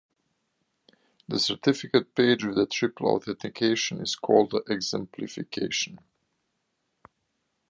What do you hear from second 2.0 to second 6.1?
page with the triple authentication is called the exemplification.